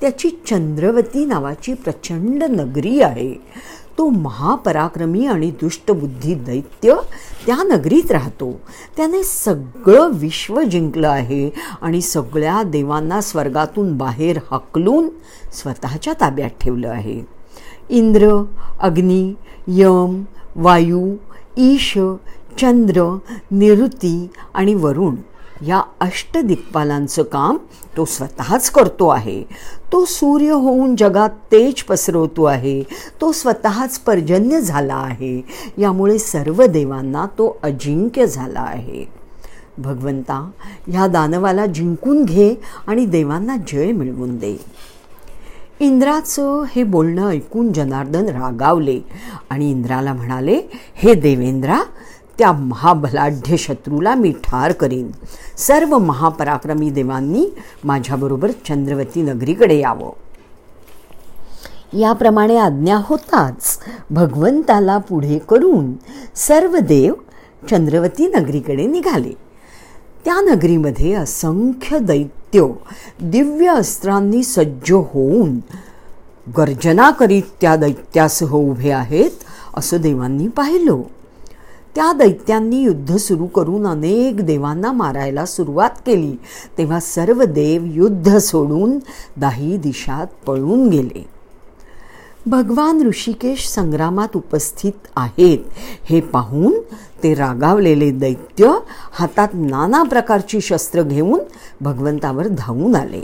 त्याची 0.00 0.30
चंद्रवती 0.46 1.24
नावाची 1.24 1.74
प्रचंड 1.74 2.42
नगरी 2.42 3.00
आहे. 3.00 3.34
तो 3.98 4.08
महापराक्रमी 4.08 5.26
आणि 5.26 5.50
दुष्टबुद्धी 5.50 6.34
दैत्य 6.34 6.94
त्या 7.46 7.56
नगरीत 7.56 8.12
राहतो. 8.12 8.60
त्याने 8.96 9.22
सगळं 9.22 10.10
विश्व 10.12 10.62
जिंकलं 10.62 11.08
आहे 11.08 11.50
आणि 11.80 12.00
सगळ्या 12.00 12.62
देवांना 12.62 13.20
स्वर्गातून 13.20 13.96
बाहेर 13.96 14.38
हकलून 14.50 15.08
स्वतःच्या 15.52 16.12
ताब्यात 16.12 16.50
ठेवलं 16.60 16.88
आहे. 16.88 17.22
इंद्र 17.88 18.44
अग्नी 18.80 19.34
यम 19.66 20.22
वायू 20.56 21.14
ईश 21.56 21.98
चंद्र 22.60 23.18
निरुती 23.50 24.28
आणि 24.54 24.74
वरुण 24.74 25.14
या 25.62 25.82
अष्टदिक्पालांचं 26.00 27.22
काम 27.22 27.56
तो 27.96 28.04
स्वतःच 28.04 28.70
करतो 28.70 29.08
आहे. 29.08 29.44
तो 29.92 30.04
सूर्य 30.04 30.50
होऊन 30.50 30.96
जगात 30.96 31.30
तेज 31.52 31.82
पसरवतो 31.82 32.44
आहे. 32.44 32.82
तो 33.20 33.32
स्वतःच 33.32 33.98
पर्जन्य 33.98 34.60
झाला 34.60 34.94
आहे. 34.94 35.42
यामुळे 35.78 36.18
सर्व 36.18 36.66
देवांना 36.66 37.26
तो 37.26 37.58
अजिंक्य 37.62 38.26
झाला 38.26 38.60
आहे. 38.60 39.04
भगवंता 39.78 40.50
ह्या 40.86 41.06
दानवाला 41.06 41.66
जिंकून 41.66 42.24
घे 42.24 42.54
आणि 42.86 43.06
देवांना 43.06 43.56
जय 43.56 43.92
मिळवून 43.92 44.38
दे. 44.38 44.56
इंद्राचं 45.80 46.62
हे 46.72 46.82
बोलणं 46.82 47.28
ऐकून 47.28 47.72
जनार्दन 47.72 48.26
रागावले 48.26 49.00
आणि 49.50 49.70
इंद्राला 49.70 50.12
म्हणाले 50.12 50.60
हे 50.94 51.14
देवेंद्रा 51.14 51.80
त्या 52.38 52.52
महाबलाढ्य 52.52 53.56
शत्रूला 53.56 54.14
मी 54.14 54.32
ठार 54.44 54.72
करीन. 54.72 55.10
सर्व 55.58 55.98
महापराक्रमी 55.98 56.90
देवांनी 56.90 57.46
माझ्याबरोबर 57.84 58.50
चंद्रवती 58.68 59.22
नगरीकडे 59.22 59.78
यावं. 59.78 60.10
याप्रमाणे 61.98 62.56
आज्ञा 62.56 63.00
होताच 63.04 63.78
भगवंताला 64.10 64.98
पुढे 64.98 65.38
करून 65.38 65.92
सर्व 66.36 66.76
देव 66.78 67.14
चंद्रवती 67.70 68.26
नगरीकडे 68.26 68.86
निघाले. 68.86 69.32
त्या 70.24 70.40
नगरीमध्ये 70.40 71.12
असंख्य 71.12 71.98
दैत्य 71.98 72.66
दिव्य 73.20 73.68
अस्त्रांनी 73.68 74.42
सज्ज 74.42 74.92
होऊन 74.92 75.58
गर्जना 76.58 77.10
करीत 77.10 77.42
त्या 77.60 77.76
दैत्यासह 77.76 78.54
उभे 78.54 78.90
आहेत 78.90 79.30
असं 79.76 80.00
देवांनी 80.00 80.48
पाहिलं. 80.48 81.00
त्या 81.96 82.12
दैत्यांनी 82.12 82.82
युद्ध 82.82 83.16
सुरू 83.16 83.46
करून 83.46 83.86
अनेक 83.86 84.40
देवांना 84.40 84.92
मारायला 84.92 85.46
सुरुवात 85.46 85.90
केली. 86.06 86.36
तेव्हा 86.78 87.00
सर्व 87.00 87.44
देव 87.44 87.82
युद्ध 87.84 88.38
सोडून 88.38 88.98
दाही 89.36 89.76
दिशात 89.76 90.26
पळून 90.46 90.88
गेले. 90.88 91.26
भगवान 92.46 93.02
ऋषिकेश 93.02 93.68
संग्रामात 93.68 94.36
उपस्थित 94.36 95.08
आहेत. 95.16 95.58
हे 96.04 96.20
पाहून 96.20 96.74
ते 97.22 97.34
रागावलेले 97.34 98.10
दैत्य 98.10 98.72
हातात 99.12 99.48
नाना 99.54 100.02
प्रकारची 100.02 100.60
शस्त्र 100.60 101.02
घेऊन 101.02 101.40
भगवंतावर 101.80 102.48
धावून 102.48 102.96
आले. 102.96 103.22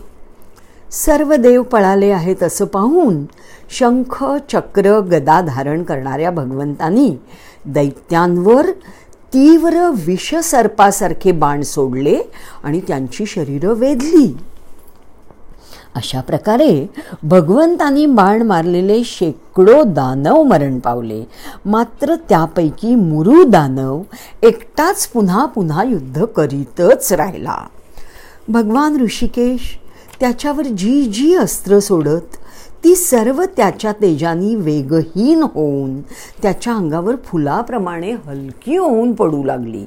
सर्व 0.91 1.35
देव 1.35 1.63
पळाले 1.63 2.11
आहेत 2.11 2.43
असं 2.43 2.65
पाहून 2.65 3.25
शंख 3.71 4.25
चक्र 4.53 4.99
गदा 5.01 5.41
धारण 5.41 5.83
करणाऱ्या 5.83 6.31
भगवंतांनी 6.31 7.17
दैत्यांवर 7.67 8.71
तीव्र 9.35 9.91
विषसर्पासारखे 10.07 11.33
बाण 11.33 11.63
सोडले 11.63 12.21
आणि 12.65 12.81
त्यांची 12.81 13.27
शरीरं 13.27 13.69
वेधली. 13.69 14.37
अशा 15.95 16.21
प्रकारे 16.21 16.91
भगवंतांनी 17.23 18.07
बाण 18.07 18.43
मारलेले 18.43 19.03
शेकडो 19.05 19.83
दानव 19.83 20.43
मरण 20.43 20.79
पावले. 20.79 21.25
मात्र 21.67 22.15
त्यापैकी 22.29 22.95
मुरू 22.95 23.43
दानव 23.43 24.03
एकटाच 24.43 25.07
पुन्हा 25.07 25.45
पुन्हा 25.45 25.85
युद्ध 25.85 26.25
करीतच 26.25 27.13
राहिला. 27.13 27.59
भगवान 28.49 29.01
ऋषिकेश 29.01 29.79
त्याच्यावर 30.21 30.63
जी 30.63 31.05
जी 31.05 31.35
अस्त्र 31.35 31.79
सोडत 31.79 32.37
ती 32.85 32.95
सर्व 32.95 33.43
त्याच्या 33.57 33.93
तेजानी 33.93 34.55
वेगहीन 34.55 35.43
होऊन 35.43 36.01
त्याच्या 36.43 36.75
अंगावर 36.75 37.17
फुलाप्रमाणे 37.25 38.13
हलकी 38.13 38.77
होऊन 38.77 39.13
पडू 39.13 39.45
लागली. 39.45 39.85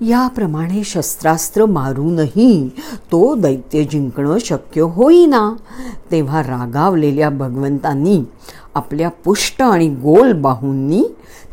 याप्रमाणे 0.00 0.84
शस्त्रास्त्र 0.84 1.66
मारूनही 1.66 2.68
तो 3.12 3.34
दैत्य 3.34 3.84
जिंकणं 3.84 4.38
शक्य 4.38 4.80
होईना. 4.80 5.56
तेव्हा 6.10 6.42
रागावलेल्या 6.42 7.30
भगवंतांनी 7.30 8.22
आपल्या 8.74 9.08
पुष्ट 9.08 9.62
आणि 9.62 9.88
गोल 9.88 10.32
बाहूंनी 10.32 11.04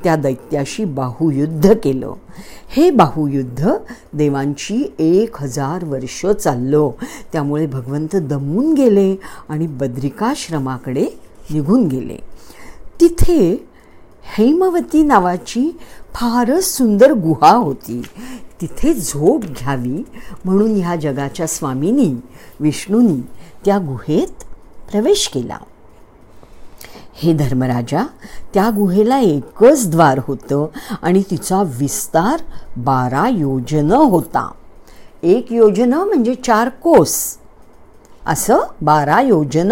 त्या 0.03 0.15
दैत्याशी 0.15 0.85
बाहुयुद्ध 0.85 1.73
केलं. 1.73 2.13
हे 2.69 2.91
बाहुयुद्ध 2.91 3.69
देवांची 4.13 4.93
एक 4.99 5.41
हजार 5.41 5.85
वर्ष 5.85 6.25
चाललं. 6.25 6.89
त्यामुळे 7.31 7.65
भगवंत 7.65 8.15
दमून 8.15 8.73
गेले 8.73 9.15
आणि 9.49 9.67
बद्रिकाश्रमाकडे 9.67 11.05
निघून 11.51 11.87
गेले. 11.87 12.17
तिथे 13.01 13.67
हैमवती 14.37 15.03
नावाची 15.03 15.77
फारच 16.13 16.63
सुंदर 16.63 17.11
गुहा 17.11 17.55
होती. 17.55 18.01
तिथे 18.61 18.93
झोप 18.93 19.41
घ्यावी 19.41 20.05
म्हणून 20.45 20.75
ह्या 20.75 20.95
जगाच्या 20.95 21.47
स्वामीनी 21.47 22.13
विष्णूंनी 22.59 23.21
त्या 23.65 23.77
गुहेत 23.77 24.43
प्रवेश 24.91 25.27
केला. 25.27 25.57
हे 27.13 27.33
धर्मराजा 27.33 28.03
त्या 28.53 28.69
गुहेला 28.69 29.19
एकच 29.19 29.89
द्वार 29.89 30.19
होतं 30.27 30.67
आणि 31.01 31.23
तिचा 31.31 31.63
विस्तार 31.65 32.41
बारा 32.77 33.27
योजन 33.27 33.91
होता. 33.91 34.51
एक 35.23 35.51
योजन 35.51 35.93
म्हणजे 35.93 36.35
चार 36.35 36.69
कोस. 36.69 37.37
असं 38.27 38.57
बारा 38.81 39.21
योजन 39.21 39.71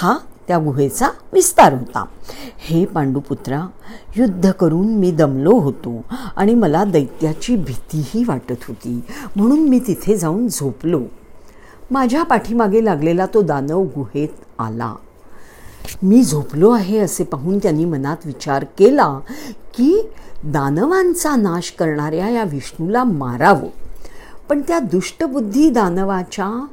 हा 0.00 0.18
त्या 0.48 0.58
गुहेचा 0.58 1.08
विस्तार 1.32 1.72
होता. 1.72 2.04
हे 2.58 2.84
पांडुपुत्रा 2.84 3.66
युद्ध 4.16 4.50
करून 4.50 4.88
मी 4.88 5.10
दमलो 5.10 5.52
होतो 5.52 6.04
आणि 6.36 6.54
मला 6.54 6.84
दैत्याची 6.84 7.56
भीतीही 7.56 8.24
वाटत 8.24 8.64
होती. 8.68 9.00
म्हणून 9.36 9.68
मी 9.68 9.80
तिथे 9.86 10.16
जाऊन 10.16 10.48
झोपलो. 10.48 11.02
माझ्या 11.90 12.22
पाठीमागे 12.22 12.84
लागलेला 12.84 13.26
तो 13.26 13.42
दानव 13.42 13.82
गुहेत 13.82 14.28
आला. 14.58 14.94
मी 16.02 16.22
झोपलो 16.22 16.70
आहे 16.70 16.98
असे 16.98 17.24
पाहून 17.24 17.58
त्यांनी 17.58 17.84
मनात 17.84 18.16
विचार 18.24 18.64
केला 18.78 19.18
की 19.74 20.08
दानवांचा 20.44 21.36
नाश 21.36 21.70
करणाऱ्या 21.70 22.28
या 22.28 22.44
विष्णूला 22.44 23.04
मारावं. 23.04 23.68
पण 24.48 24.60
त्या 24.68 24.78
दुष्टबुद्धी 24.78 25.70
दानवाच्या 25.70 26.66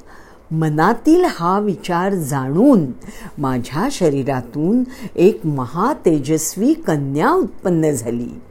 मनातील 0.52 1.26
हा 1.30 1.60
विचार 1.60 2.14
जाणून 2.14 2.86
माझ्या 3.38 3.88
शरीरातून 3.92 4.84
एक 5.16 5.46
महातेजस्वी 5.46 6.74
कन्या 6.74 7.30
उत्पन्न 7.30 7.92
झाली. 7.92 8.42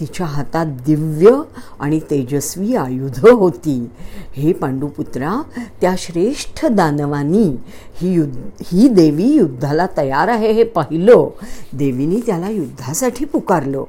तिच्या 0.00 0.26
हातात 0.26 0.66
दिव्य 0.66 1.40
आणि 1.80 2.00
तेजस्वी 2.00 2.74
आयुध 2.74 3.28
होती. 3.28 3.90
हे 4.32 4.52
पांडुपुत्रा 4.52 5.42
त्या 5.80 5.94
श्रेष्ठ 5.98 6.66
दानवानी 6.66 7.56
ही 7.94 8.12
युद्ध 8.12 8.38
ही 8.62 8.88
देवी 8.88 9.26
युद्धाला 9.26 9.86
तयार 9.96 10.28
आहे 10.28 10.52
हे 10.52 10.64
पाहिलं. 10.64 11.28
देवीने 11.72 12.20
त्याला 12.26 12.50
युद्धासाठी 12.50 13.24
पुकारलं. 13.24 13.84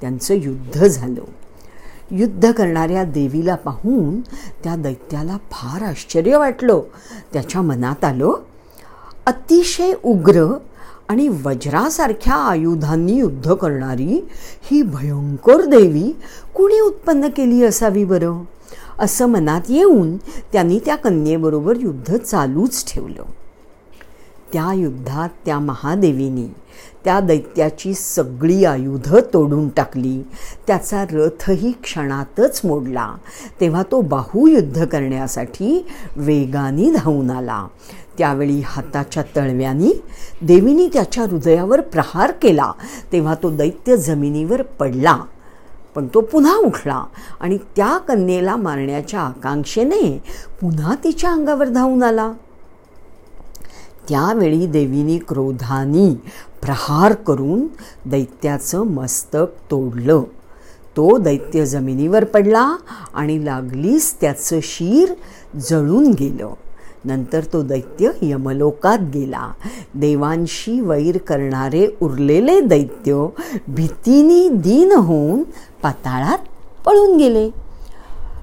त्यांचं 0.00 0.34
युद्ध 0.34 0.86
झालं. 0.86 1.39
युद्ध 2.10 2.52
करणाऱ्या 2.52 3.04
देवीला 3.04 3.54
पाहून 3.54 4.20
त्या 4.64 4.76
दैत्याला 4.76 5.36
फार 5.50 5.82
आश्चर्य 5.82 6.36
वाटलं. 6.36 6.80
त्याच्या 7.32 7.62
मनात 7.62 8.04
आलं 8.04 8.32
अतिशय 9.26 9.92
उग्र 10.04 10.58
आणि 11.08 11.28
वज्रासारख्या 11.28 12.34
आयुधांनी 12.34 13.12
युद्ध 13.12 13.54
करणारी 13.54 14.28
ही 14.62 14.82
भयंकर 14.82 15.64
देवी 15.64 16.12
कुणी 16.54 16.80
उत्पन्न 16.80 17.28
केली 17.28 17.64
असावी 17.64 18.04
बरं? 18.04 18.44
असं 18.98 19.26
मनात 19.26 19.60
येऊन 19.68 20.16
त्यांनी 20.52 20.78
त्या 20.78 20.96
कन्येबरोबर 20.96 21.76
युद्ध 21.76 22.16
चालूच 22.16 22.92
ठेवलं. 22.92 23.22
त्या 24.52 24.72
युद्धात 24.72 25.28
त्या 25.44 25.58
महादेवीने 25.58 26.69
त्या 27.04 27.20
दैत्याची 27.20 27.94
सगळी 27.94 28.64
आयुधं 28.64 29.20
तोडून 29.34 29.68
टाकली. 29.68 30.22
त्याचा 30.66 31.04
रथही 31.12 31.72
क्षणातच 31.82 32.60
मोडला. 32.64 33.14
तेव्हा 33.60 33.82
तो 33.82 34.00
बाहुयुद्ध 34.00 34.84
करण्यासाठी 34.84 35.86
वेगाने 36.16 36.92
धावून 36.92 37.30
आला. 37.30 37.66
त्यावेळी 38.18 38.60
हाताच्या 38.64 39.22
तळव्यानी 39.36 39.92
देवीनी 40.42 40.88
त्याच्या 40.92 41.24
हृदयावर 41.24 41.80
प्रहार 41.80 42.30
केला. 42.30 42.72
तेव्हा 43.12 43.34
तो 43.34 43.50
दैत्य 43.50 43.96
जमिनीवर 43.96 44.62
पडला. 44.62 45.18
पण 45.94 46.06
तो 46.06 46.20
पुन्हा 46.20 46.56
उठला 46.56 47.04
आणि 47.40 47.58
त्या 47.76 47.98
कन्येला 47.98 48.56
मारण्याच्या 48.56 49.20
आकांक्षेने 49.20 50.22
पुन्हा 50.60 50.94
तिच्या 51.04 51.32
अंगावर 51.32 51.68
धावून 51.68 52.02
आला. 52.02 52.32
त्यावेळी 54.08 54.66
देवीनी 54.66 55.18
क्रोधानी 55.18 56.14
प्रहार 56.62 57.12
करून 57.12 57.66
दैत्याचं 58.06 58.82
मस्तक 58.82 59.46
तोडलं. 59.70 60.22
तो 60.96 61.18
दैत्य 61.18 61.66
जमिनीवर 61.66 62.24
पडला 62.24 62.76
आणि 63.14 63.44
लागलीच 63.44 64.14
त्याचं 64.20 64.58
शीर 64.62 65.12
जळून 65.56 66.10
गेलं. 66.10 66.50
नंतर 67.04 67.40
तो 67.52 67.62
दैत्य 67.62 68.10
यमलोकात 68.22 68.98
गेला. 69.14 69.52
देवांशी 69.94 70.80
वैर 70.80 71.18
करणारे 71.18 71.86
उरलेले 72.00 72.60
दैत्य 72.60 73.26
भीतीनी 73.68 74.48
दीन 74.48 74.92
होऊन 74.92 75.42
पाताळात 75.82 76.38
पळून 76.86 77.16
गेले. 77.16 77.50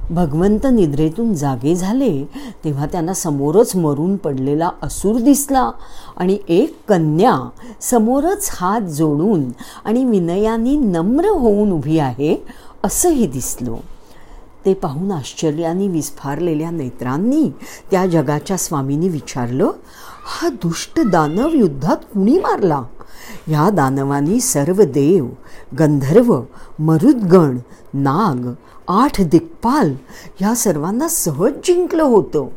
भगवंत 0.09 0.65
निद्रेतून 0.71 1.33
जागे 1.33 1.75
झाले 1.75 2.25
तेव्हा 2.63 2.85
त्यांना 2.85 3.13
समोरच 3.13 3.75
मरून 3.75 4.15
पडलेला 4.15 4.69
असूर 4.83 5.19
दिसला 5.19 5.71
आणि 6.17 6.37
एक 6.49 6.77
कन्या 6.89 7.49
समोरच 7.81 8.49
हात 8.53 8.81
जोडून 8.81 9.43
आणि 9.85 10.05
विनयानी 10.05 10.77
नम्र 10.77 11.25
होऊन 11.25 11.71
उभी 11.71 11.99
आहे 11.99 12.45
असंही 12.83 13.27
दिसलो. 13.27 13.77
ते 14.65 14.73
पाहून 14.73 15.11
आश्चर्याने 15.11 15.87
विस्फारलेल्या 15.87 16.71
नेत्रांनी 16.71 17.49
त्या 17.91 18.05
जगाच्या 18.05 18.57
स्वामींनी 18.57 19.09
विचारलं 19.09 19.71
हा 20.23 20.49
दुष्ट 20.49 20.99
दानव 20.99 21.49
युद्धात 21.53 21.97
कुणी 21.97 22.39
मारला? 22.39 22.83
या 23.47 23.69
दानवानी 23.69 24.39
सर्व 24.39 24.83
देव 24.83 25.27
गंधर्व 25.79 26.41
मरुद्गण 26.79 27.57
नाग 27.93 28.53
आठ 28.87 29.21
दिक्पाल 29.21 29.93
ह्या 30.39 30.55
सर्वांना 30.55 31.07
सहज 31.07 31.53
जिंकलं 31.63 32.03
होतं. 32.03 32.47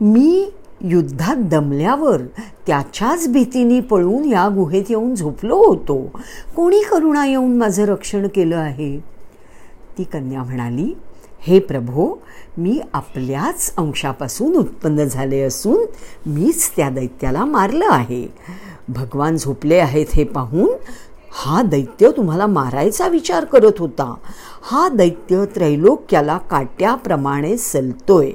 मी 0.00 0.50
युद्धात 0.80 1.36
दमल्यावर 1.36 2.20
त्याच्याच 2.66 3.28
भीतीने 3.28 3.80
पळून 3.80 4.24
या 4.24 4.48
गुहेत 4.48 4.84
येऊन 4.88 5.14
झोपलो 5.14 5.56
होतो. 5.56 6.10
कोणी 6.56 6.80
करुणा 6.80 7.26
येऊन 7.26 7.56
माझं 7.58 7.84
रक्षण 7.84 8.26
केलं 8.34 8.56
आहे? 8.56 8.98
ती 9.98 10.04
कन्या 10.04 10.42
म्हणाली 10.42 10.94
हे 11.40 11.58
प्रभो 11.60 12.18
मी 12.56 12.80
आपल्याच 12.92 13.72
अंशापासून 13.76 14.56
उत्पन्न 14.56 15.04
झाले 15.04 15.40
असून 15.40 15.84
मीच 16.26 16.70
त्या 16.76 16.90
दैत्याला 16.90 17.44
मारलं 17.44 17.86
आहे. 17.88 18.26
भगवान 18.88 19.36
झोपले 19.36 19.76
आहेत 19.76 20.06
हे 20.14 20.24
पाहून 20.24 20.68
हा 21.34 21.62
दैत्य 21.62 22.10
तुम्हाला 22.10 22.46
मारायचा 22.46 23.08
विचार 23.08 23.44
करत 23.44 23.72
होता. 23.78 24.14
हा 24.64 24.88
दैत्य 24.88 25.44
त्रैलोक्याला 25.44 26.38
काट्याप्रमाणे 26.38 27.56
सलतोय. 27.56 28.30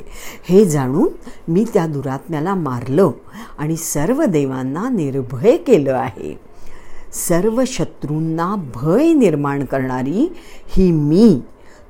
हे 0.49 0.65
जाणून 0.65 1.07
मी 1.47 1.65
त्या 1.73 1.87
दुरात्म्याला 1.87 2.55
मारलं 2.55 3.11
आणि 3.57 3.75
सर्व 3.75 4.25
देवांना 4.25 4.89
निर्भय 4.89 5.57
केलं 5.57 5.93
आहे. 5.93 6.39
सर्व 7.13 7.63
शत्रूंना 7.67 8.55
भय 8.75 9.13
निर्माण 9.13 9.65
करणारी 9.65 10.33
ही 10.67 10.91
मी 10.91 11.41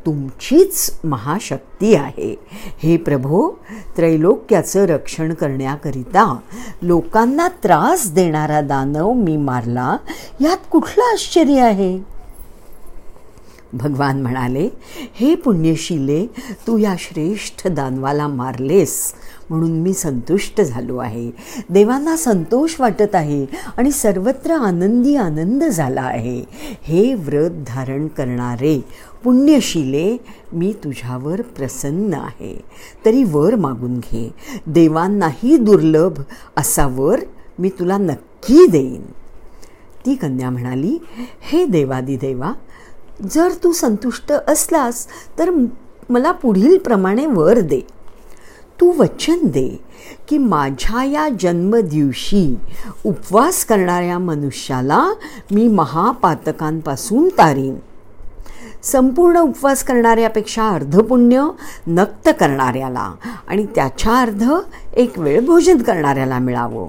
तुमचीच 0.06 1.00
महाशक्ती 1.04 1.95
आहे. 1.95 2.36
हे 2.84 2.97
प्रभो 2.97 3.50
त्रैलोक्याचं 3.97 4.86
रक्षण 4.86 5.34
करण्याकरिता 5.34 6.39
लोकांना 6.82 7.47
त्रास 7.47 8.12
देणारा 8.12 8.62
दानव 8.62 9.12
मी 9.13 9.38
मारला 9.38 9.97
यात 10.41 10.58
कुठलं 10.71 11.04
आश्चर्य 11.13 11.62
आहे? 11.62 12.17
भगवान 13.74 14.22
म्हणाले 14.22 14.70
हे 15.14 15.36
पुण्यशीले 15.36 16.26
तू 16.68 16.78
या 16.78 16.96
श्रेष्ठ 17.00 17.68
दानवाला 17.68 18.28
मारलेस 18.28 19.14
म्हणून 19.50 19.72
मी 19.72 19.94
संतुष्ट 19.94 20.62
झालो 20.62 20.98
आहे. 20.98 21.32
देवांना 21.70 22.18
संतोष 22.18 22.76
वाटत 22.80 23.16
आहे 23.16 23.46
आणि 23.78 23.92
सर्वत्र 23.92 24.52
आनंदी 24.52 25.16
आनंद 25.16 25.64
झाला 25.64 26.02
आहे. 26.02 26.44
हे 26.82 27.14
व्रत 27.14 27.52
धारण 27.68 28.08
करणारे 28.08 28.84
पुण्यशिले 29.24 30.18
मी 30.54 30.74
तुझ्यावर 30.84 31.42
प्रसन्न 31.42 32.14
आहे. 32.14 32.62
तरी 33.06 33.24
वर 33.24 33.56
मागून 33.56 34.00
घे. 34.00 34.34
देवांनाही 34.68 35.58
दुर्लभ 35.58 36.20
असा 36.58 36.88
वर 36.88 37.20
मी 37.60 37.70
तुला 37.70 37.98
नक्की 37.98 38.68
देईन. 38.68 39.02
ती 40.06 40.16
कन्या 40.16 40.50
म्हणाली 40.50 40.98
हे 41.42 41.66
देवादी 41.66 42.16
देवा 42.16 42.52
जर 43.32 43.50
तू 43.64 43.72
संतुष्ट 43.72 44.32
असलास 44.48 45.08
तर 45.40 45.52
मला 46.10 46.32
पुढील 46.32 46.78
प्रमाणे 46.78 47.26
वर 47.26 47.60
दे. 47.60 47.82
तू 48.82 48.94
वचन 48.98 49.38
दे 49.44 49.80
की 50.28 50.38
माझ्या 50.38 51.04
या 51.04 51.30
जन्मदिवशी 51.40 52.58
उपवास 53.06 53.66
करणाऱ्या 53.66 54.20
मनुष्याला 54.20 55.14
मी 55.52 55.68
महापातकांपासून 55.68 57.30
तारीन. 57.30 57.76
संपूर्ण 58.84 59.40
उपवास 59.40 59.84
करणाऱ्यापेक्षा 59.84 60.70
अर्धपुण्य 60.70 61.48
नक्त 61.88 62.30
करणाऱ्याला 62.40 63.14
आणि 63.48 63.66
त्याच्या 63.76 64.20
अर्ध 64.20 64.52
एक 64.94 65.20
वेळ 65.20 65.46
भोजन 65.46 65.78
करणाऱ्याला 65.78 66.40
मिळावं. 66.40 66.88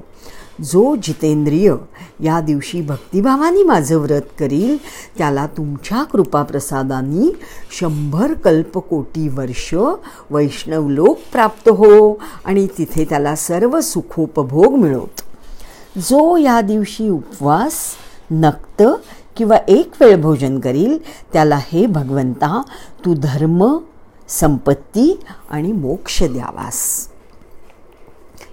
जो 0.65 0.97
जितेंद्रिय 0.97 1.75
या 2.21 2.41
दिवशी 2.41 2.81
भक्तिभावानी 2.81 3.63
माझं 3.63 3.97
व्रत 3.97 4.31
करील 4.39 4.77
त्याला 5.19 5.47
तुमच्या 5.47 6.03
कृपाप्रसादानी 6.03 7.31
शंभर 7.81 8.33
कल्पकोटी 8.35 9.29
वर्ष 9.29 9.75
वैष्णवलोक 10.31 11.19
प्राप्त 11.33 11.69
हो 11.69 12.13
आणि 12.45 12.67
तिथे 12.79 13.05
त्याला 13.05 13.37
सर्व 13.37 13.81
सुखोपभोग 13.81 14.75
मिळवत 14.75 15.23
जो 15.99 16.37
या 16.37 16.61
दिवशी 16.61 17.09
उपवास 17.09 17.73
नक्त 18.31 18.83
किंवा 19.37 19.57
एक 19.69 19.91
वेळ 20.01 20.21
भोजन 20.21 20.61
करील 20.61 20.99
त्याला 21.33 21.59
हे 21.59 21.87
भगवंता 21.87 22.63
तू 23.05 23.15
धर्म 23.15 23.79
संपत्ती 24.29 25.21
आणि 25.51 25.73
मोक्ष 25.73 26.23
द्यावास. 26.23 27.09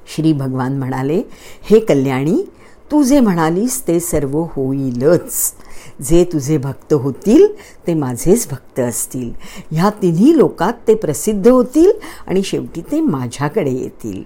श्री 0.07 0.33
भगवान 0.33 0.77
म्हणाले 0.77 1.21
हे 1.69 1.79
कल्याणी 1.79 2.43
तू 2.91 3.03
जे 3.03 3.19
म्हणालीस 3.19 3.87
ते 3.87 3.99
सर्व 3.99 4.45
होईलच. 4.51 5.53
जे 6.01 6.23
तुझे 6.23 6.57
भक्त 6.57 6.93
होतील 6.93 7.47
ते 7.87 7.93
माझेच 7.93 8.47
भक्त 8.51 8.79
असतील. 8.79 9.31
ह्या 9.71 9.89
तिन्ही 9.89 10.37
लोकात 10.37 10.73
ते 10.87 10.95
प्रसिद्ध 10.95 11.47
होतील 11.47 11.91
आणि 12.27 12.43
शेवटी 12.43 12.81
ते 12.81 13.01
माझ्याकडे 13.01 13.71
येतील. 13.71 14.23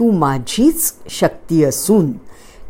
तू 0.00 0.10
माझीच 0.10 0.92
शक्ती 1.10 1.64
असून 1.64 2.12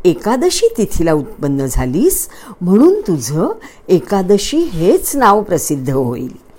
एकादशी 0.05 0.69
तिथीला 0.79 1.13
उत्पन्न 1.13 1.67
झालीस 1.67 2.29
म्हणून 2.61 3.01
तुझं 3.01 3.49
एकादशी 3.89 4.59
हेच 4.59 5.17
नाव 5.17 5.43
प्रसिद्ध 5.43 5.91
होईल. 5.91 6.50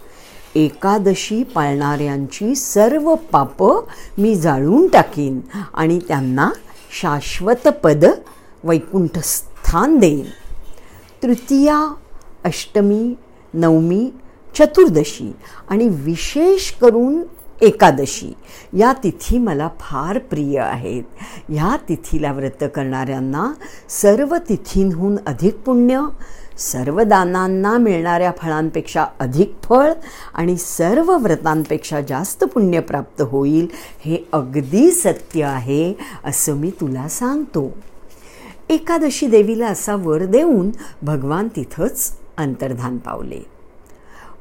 एकादशी 0.55 1.43
पाळणाऱ्यांची 1.43 2.55
सर्व 2.55 3.15
पापं 3.15 3.81
मी 4.17 4.35
जाळून 4.35 4.87
टाकीन 4.87 5.39
आणि 5.73 5.99
त्यांना 6.07 6.49
शाश्वत 7.01 7.67
पद 7.67 8.05
वैकुंठस्थान 8.63 9.97
देईन. 9.97 10.25
तृतीया 11.23 11.93
अष्टमी 12.43 13.15
नवमी 13.53 14.13
चतुर्दशी 14.57 15.35
आणि 15.69 15.87
विशेष 15.87 16.71
करून 16.71 17.23
एकादशी 17.61 18.33
या 18.73 18.93
तिथी 19.03 19.37
मला 19.37 19.69
फार 19.79 20.17
प्रिय 20.17 20.59
आहेत. 20.59 21.03
ह्या 21.49 21.77
तिथीला 21.89 22.31
व्रत 22.31 22.63
करणाऱ्यांना 22.75 23.53
सर्व 23.89 24.37
तिथींहून 24.49 25.15
अधिक 25.27 25.57
पुण्य 25.57 26.01
सर्व 26.57 27.01
दानांना 27.01 27.77
मिळणाऱ्या 27.77 28.31
फळांपेक्षा 28.37 29.05
अधिक 29.19 29.53
फळ 29.63 29.93
आणि 30.33 30.57
सर्व 30.57 31.17
व्रतांपेक्षा 31.17 32.01
जास्त 32.01 32.43
पुण्य 32.43 32.79
प्राप्त 32.79 33.21
होईल 33.21 33.67
हे 34.05 34.17
अगदी 34.33 34.91
सत्य 34.91 35.43
आहे 35.43 35.93
असं 36.25 36.53
मी 36.53 36.71
तुला 36.81 37.07
सांगतो. 37.07 37.77
एकादशी 38.69 39.27
देवीला 39.27 39.67
असा 39.67 39.95
वर 39.95 40.25
देऊन 40.25 40.69
भगवान 41.01 41.47
तिथंच 41.47 42.17
अंतर्धान 42.37 42.97
पावले. 42.97 43.39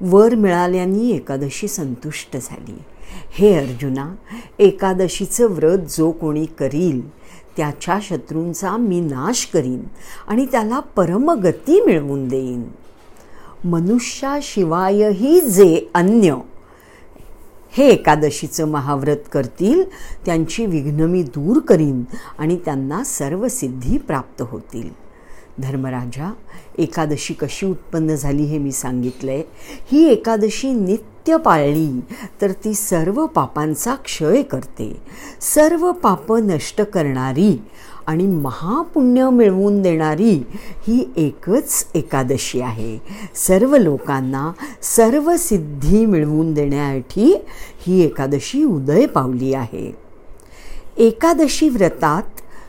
वर 0.01 0.35
मिळाल्याने 0.35 1.11
एकादशी 1.11 1.68
संतुष्ट 1.68 2.37
झाली. 2.37 2.79
हे 3.33 3.55
अर्जुना 3.55 4.14
एकादशीचं 4.59 5.46
व्रत 5.46 5.79
जो 5.79 6.11
कोणी 6.11 6.44
करील 6.44 7.19
त्याच्या 7.61 7.99
शत्रूंचा 8.03 8.77
मी 8.77 9.01
नाश 9.01 9.46
करीन 9.46 9.83
आणि 10.29 10.46
त्याला 10.46 10.81
परमगती 10.81 11.81
मिळवून 11.81 12.29
देईन. 12.29 12.62
मनुष्याशिवायही 13.64 15.40
जे 15.40 15.87
अन्य 15.94 16.37
हे 17.73 17.88
एकादशीचं 17.88 18.68
महाव्रत 18.68 19.16
करतील 19.33 19.85
त्यांची 20.27 20.66
विघ्न 20.66 21.01
मी 21.01 21.23
दूर 21.23 21.59
करीन 21.59 22.05
आणि 22.38 22.57
त्यांना 22.57 23.05
सर्व 23.05 23.49
सिद्धी 23.49 23.99
प्राप्त 23.99 24.42
होतील. 24.42 24.90
धर्मराजा 25.59 26.33
एकादशी 26.79 27.35
कशी 27.35 27.66
उत्पन्न 27.66 28.14
झाली 28.14 28.42
हे 28.42 28.59
मी 28.59 28.73
सांगितलं 28.73 29.31
आहे 29.31 29.42
ही 29.92 30.09
एकादशी 30.09 30.73
नित्य 30.73 31.10
पाळली 31.28 32.00
तर 32.42 32.52
ती 32.52 32.74
सर्व 32.74 33.26
पापांचा 33.26 33.94
क्षय 33.94 34.42
करते. 34.42 34.96
सर्व 35.40 35.92
पापं 35.92 36.46
नष्ट 36.46 36.83
करणारी 36.83 37.62
आणि 38.06 38.26
महापुण्य 38.26 39.30
मिळवून 39.30 39.83
देणारी 39.83 40.42
ही 40.88 41.12
एकच 41.16 41.87
एकादशी 41.94 42.61
आहे. 42.61 42.98
सर्व 43.35 43.76
लोकांना 43.76 44.52
सर्व 44.83 45.37
सिद्धी 45.37 46.06
मिळवून 46.06 46.54
देण्यासाठी 46.54 47.44
ही 47.87 48.00
एकादशी 48.00 48.64
उदय 48.64 49.06
पावली 49.06 49.54
आहे. 49.54 49.96
एकादशी 50.96 51.68
व्रतात 51.68 52.22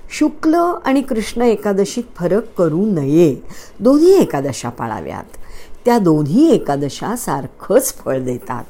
शुक्ल 0.09 0.55
आणि 0.85 1.01
कृष्ण 1.01 1.41
एकादशीत 1.41 2.03
फरक 2.15 2.53
करू 2.57 2.85
नये. 2.85 3.35
दोन्ही 3.79 4.17
एकादशा 4.17 4.69
पाळाव्यात. 4.69 5.37
त्या 5.85 5.99
दोन्ही 5.99 6.51
एकादशा 6.51 7.15
सारखंच 7.15 7.93
फळ 7.93 8.19
देतात. 8.19 8.63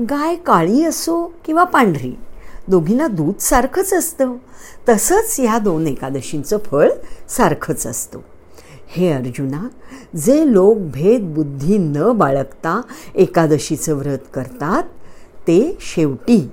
गाय 0.00 0.36
काळी 0.36 0.84
असो 0.84 1.32
किंवा 1.44 1.64
पांढरी 1.64 2.14
दोघींना 2.68 3.06
दूध 3.06 3.40
सारखंच 3.40 3.92
असतं. 3.92 4.36
तसंच 4.88 5.36
ह्या 5.38 5.58
दोन 5.58 5.86
एकादशींचं 5.86 6.58
फळ 6.58 6.90
सारखंच 7.28 7.86
असतं. 7.86 8.18
हे 8.88 9.12
अर्जुना 9.12 9.66
जे 10.16 10.52
लोक 10.52 10.78
भेदबुद्धी 10.78 11.78
न 11.78 12.12
बाळगता 12.12 12.80
एकादशीचं 13.14 13.94
व्रत 13.94 14.18
करतात 14.34 14.82
ते 15.46 15.78
शेवटी 15.80 16.50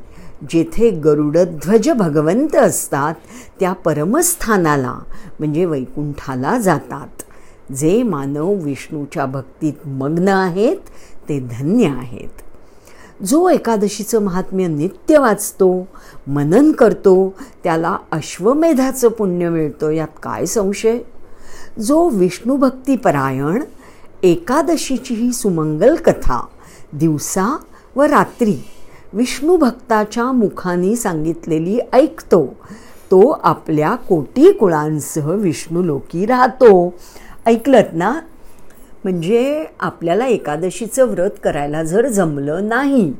जेथे 0.49 0.89
गरुडध्वज 0.89 1.89
भगवंत 1.89 2.55
असतात 2.55 3.13
त्या 3.59 3.73
परमस्थानाला 3.73 4.99
म्हणजे 5.39 5.65
वैकुंठाला 5.65 6.57
जातात. 6.57 7.23
जे 7.73 8.03
मानव 8.03 8.53
विष्णूच्या 8.53 9.25
भक्तीत 9.25 9.87
मग्न 9.87 10.27
आहेत 10.27 10.77
ते 11.29 11.39
धन्य 11.39 11.87
आहेत. 11.87 12.41
जो 13.25 13.49
एकादशीचं 13.49 14.21
महात्म्य 14.21 14.67
नित्य 14.67 15.17
वाचतो 15.17 15.87
मनन 16.27 16.71
करतो 16.71 17.33
त्याला 17.63 17.97
अश्वमेधाचं 18.11 19.09
पुण्य 19.09 19.49
मिळतं 19.49 19.89
यात 19.89 20.19
काय 20.23 20.45
संशय? 20.45 20.99
जो 21.79 22.09
विष्णुभक्तीपरायण 22.09 23.63
एकादशीची 24.23 25.13
ही 25.13 25.33
सुमंगल 25.33 25.95
कथा 25.95 26.45
दिवसा 26.93 27.57
व 27.95 28.01
रात्री 28.01 28.55
विष्णू 29.13 29.57
भक्ताच्या 29.57 30.31
मुखाने 30.31 30.95
सांगितलेली 30.95 31.79
ऐकतो 31.93 32.55
तो 33.11 33.29
आपल्या 33.29 33.95
कोटी 33.95 34.51
कुळांसह 34.51 35.31
विष्णुलोकी 35.31 36.25
राहतो. 36.25 36.93
ऐकलत 37.47 37.93
ना 37.93 38.11
म्हणजे 39.03 39.65
आपल्याला 39.79 40.27
एकादशीचं 40.27 41.05
व्रत 41.05 41.29
करायला 41.43 41.83
जर 41.83 42.07
जमलं 42.07 42.67
नाही 42.67 43.13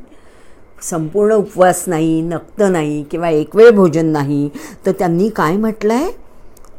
संपूर्ण 0.82 1.32
उपवास 1.32 1.84
नाही 1.86 2.20
नक्त 2.20 2.62
नाही 2.62 3.02
किंवा 3.10 3.28
एक 3.28 3.56
वेळ 3.56 3.70
भोजन 3.70 4.06
नाही 4.06 4.48
तर 4.86 4.92
त्यांनी 4.92 5.28
काय 5.28 5.56
म्हटलं 5.56 5.94
आहे 5.94 6.10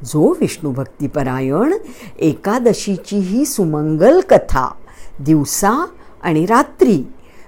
जो 0.06 0.34
विष्णुभक्तीपरायण 0.42 1.74
एकादशीची 2.20 3.18
ही 3.18 3.46
सुमंगल 3.46 4.20
कथा 4.30 4.68
दिवसा 5.20 5.86
आणि 6.22 6.46
रात्री 6.46 7.04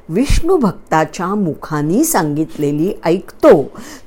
विष्णू 0.09 0.57
भक्ताच्या 0.57 1.27
मुखानी 1.35 2.03
सांगितलेली 2.03 2.93
ऐकतो 3.05 3.63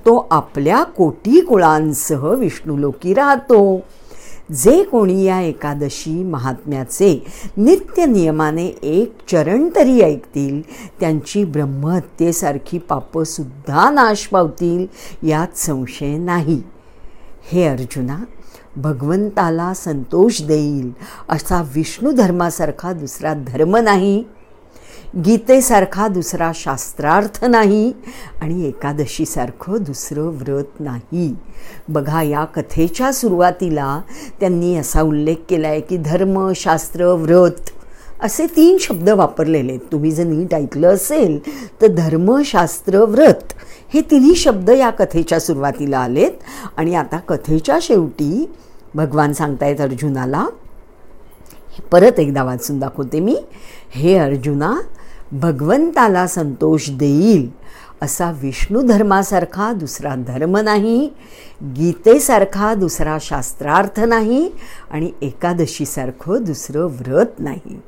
तो 0.07 0.29
आपल्या 0.31 0.83
कोटी 0.83 1.41
कुळांसह 1.41 2.27
विष्णुलोकी 2.29 3.15
राहतो. 3.15 3.81
जे 4.51 4.83
कोणी 4.85 5.23
या 5.25 5.41
एकादशी 5.41 6.23
महात्म्याचे 6.23 7.27
नित्य 7.57 8.07
नियमाने 8.07 8.67
एक 8.83 9.13
चरण 9.31 9.69
तरी 9.77 10.01
ऐकतील 10.01 10.63
त्यांची 11.01 11.45
ब्रह्महत्येसारखी 11.45 12.79
पापंसुद्धा 12.79 13.91
नाश 13.91 14.27
पावतील 14.27 14.87
यात 15.29 15.59
संशय 15.59 16.17
नाही. 16.19 16.63
हे 17.53 17.67
अर्जुना 17.67 18.19
भगवंताला 18.77 19.75
संतोष 19.75 20.43
देईल 20.43 20.93
असा 21.29 21.63
विष्णू 21.75 22.13
धर्मासारखा 22.13 22.93
दुसरा 22.93 23.35
धर्म 23.35 23.77
नाही. 23.77 24.25
गीतेसारखा 25.15 26.07
दुसरा 26.09 26.51
शास्त्रार्थ 26.55 27.45
नाही 27.45 27.93
आणि 28.41 28.67
एकादशीसारखं 28.67 29.83
दुसरं 29.85 30.29
व्रत 30.39 30.81
नाही. 30.81 31.35
बघा 31.89 32.23
या 32.23 32.45
कथेच्या 32.45 33.13
सुरुवातीला 33.13 34.01
त्यांनी 34.41 34.75
असा 34.77 35.03
उल्लेख 35.03 35.43
केला 35.49 35.69
आहे 35.69 35.81
की 35.81 35.97
धर्म 35.97 36.53
शास्त्र 36.57 37.13
व्रत 37.15 37.71
असे 38.23 38.47
तीन 38.57 38.77
शब्द 38.81 39.09
वापरलेले 39.09 39.73
आहेत. 39.73 39.81
तुम्ही 39.93 40.13
जर 40.13 40.25
नीट 40.25 40.55
ऐकलं 40.55 40.95
असेल 40.95 41.39
तर 41.83 41.93
धर्म 41.95 42.41
शास्त्र 42.45 43.05
व्रत 43.05 43.53
हे 43.95 44.01
तिन्ही 44.01 44.35
शब्द 44.35 44.71
या 44.71 44.91
कथेच्या 44.91 45.41
सुरुवातीला 45.41 45.99
आलेत. 45.99 46.33
आणि 46.77 46.95
आता 46.95 47.19
कथेच्या 47.29 47.79
शेवटी 47.83 48.51
भगवान 48.95 49.33
सांगतायत 49.33 49.81
अर्जुनाला 49.81 50.47
परत 51.93 52.19
एकदा 52.21 52.43
वाचून 52.45 52.79
दाखवते 52.79 53.21
मी 53.21 53.37
हे 53.91 54.17
अर्जुना 54.19 54.73
भगवंताला 55.33 56.27
संतोष 56.27 56.91
देईल 56.91 57.51
असा 58.03 58.31
विष्णू 58.31 58.83
धर्मासारखा 58.83 59.73
दुसरा 59.73 60.15
धर्म 60.15 60.57
नाही 60.57 61.13
गीतेसारखा 61.63 62.75
दुसरा 62.75 63.19
शास्त्रार्थ 63.21 64.01
नाही 64.01 64.51
आणि 64.91 65.13
एकादशीसारखं 65.23 66.43
दुसरं 66.43 66.81
व्रत 66.81 67.27
नाही. 67.39 67.81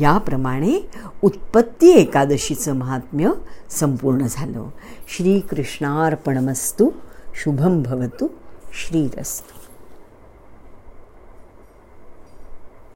याप्रमाणे 0.00 0.90
उत्पत्ती 1.22 1.90
एकादशीचं 1.90 2.72
महात्म्य 2.72 3.30
संपूर्ण 3.70 4.26
झालं. 4.30 4.64
श्रीकृष्णार्पणमस्तू 5.16 6.90
शुभम 7.44 7.82
भवतु 7.82 8.26
श्रीरस्तु. 8.72 9.55